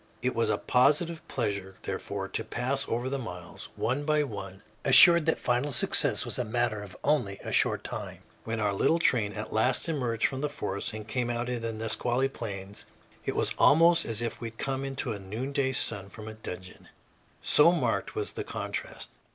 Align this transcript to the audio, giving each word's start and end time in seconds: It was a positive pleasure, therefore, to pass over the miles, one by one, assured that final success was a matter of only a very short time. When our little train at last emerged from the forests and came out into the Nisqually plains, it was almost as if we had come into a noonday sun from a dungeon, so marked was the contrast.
It 0.23 0.33
was 0.33 0.49
a 0.49 0.57
positive 0.57 1.21
pleasure, 1.27 1.75
therefore, 1.83 2.27
to 2.29 2.43
pass 2.43 2.87
over 2.89 3.07
the 3.07 3.19
miles, 3.19 3.69
one 3.75 4.03
by 4.03 4.23
one, 4.23 4.63
assured 4.83 5.27
that 5.27 5.37
final 5.39 5.71
success 5.71 6.25
was 6.25 6.39
a 6.39 6.43
matter 6.43 6.81
of 6.81 6.97
only 7.03 7.35
a 7.35 7.43
very 7.43 7.53
short 7.53 7.83
time. 7.83 8.23
When 8.43 8.59
our 8.59 8.73
little 8.73 8.97
train 8.97 9.31
at 9.33 9.53
last 9.53 9.87
emerged 9.87 10.25
from 10.25 10.41
the 10.41 10.49
forests 10.49 10.93
and 10.95 11.07
came 11.07 11.29
out 11.29 11.49
into 11.49 11.59
the 11.61 11.71
Nisqually 11.71 12.29
plains, 12.29 12.87
it 13.25 13.35
was 13.35 13.53
almost 13.59 14.03
as 14.05 14.23
if 14.23 14.41
we 14.41 14.47
had 14.47 14.57
come 14.57 14.83
into 14.83 15.11
a 15.13 15.19
noonday 15.19 15.71
sun 15.71 16.09
from 16.09 16.27
a 16.27 16.33
dungeon, 16.33 16.89
so 17.43 17.71
marked 17.71 18.15
was 18.15 18.31
the 18.31 18.43
contrast. 18.43 19.09